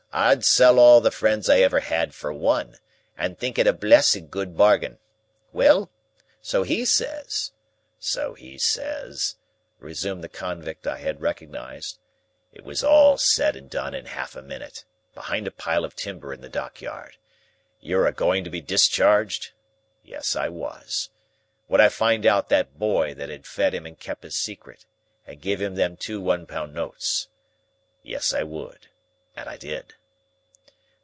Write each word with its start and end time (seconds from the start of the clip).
I'd 0.13 0.43
sell 0.43 0.77
all 0.77 0.99
the 0.99 1.09
friends 1.09 1.47
I 1.49 1.59
ever 1.59 1.79
had 1.79 2.13
for 2.13 2.33
one, 2.33 2.77
and 3.17 3.39
think 3.39 3.57
it 3.57 3.65
a 3.65 3.71
blessed 3.71 4.29
good 4.29 4.57
bargain. 4.57 4.99
Well? 5.53 5.89
So 6.41 6.63
he 6.63 6.83
says—?" 6.83 7.53
"So 7.97 8.33
he 8.33 8.57
says," 8.57 9.37
resumed 9.79 10.21
the 10.21 10.27
convict 10.27 10.85
I 10.85 10.97
had 10.97 11.21
recognised,—"it 11.21 12.65
was 12.65 12.83
all 12.83 13.17
said 13.17 13.55
and 13.55 13.69
done 13.69 13.95
in 13.95 14.05
half 14.07 14.35
a 14.35 14.41
minute, 14.41 14.83
behind 15.15 15.47
a 15.47 15.51
pile 15.51 15.85
of 15.85 15.95
timber 15.95 16.33
in 16.33 16.41
the 16.41 16.49
Dock 16.49 16.81
yard,—'You're 16.81 18.05
a 18.05 18.11
going 18.11 18.43
to 18.43 18.49
be 18.49 18.59
discharged?' 18.59 19.51
Yes, 20.03 20.35
I 20.35 20.49
was. 20.49 21.09
Would 21.69 21.79
I 21.79 21.87
find 21.87 22.25
out 22.25 22.49
that 22.49 22.77
boy 22.77 23.13
that 23.13 23.29
had 23.29 23.47
fed 23.47 23.73
him 23.73 23.85
and 23.85 23.97
kep 23.97 24.23
his 24.23 24.35
secret, 24.35 24.85
and 25.25 25.39
give 25.39 25.61
him 25.61 25.75
them 25.75 25.95
two 25.95 26.19
one 26.19 26.47
pound 26.47 26.73
notes? 26.73 27.29
Yes, 28.03 28.33
I 28.33 28.43
would. 28.43 28.89
And 29.37 29.47
I 29.47 29.55
did." 29.55 29.93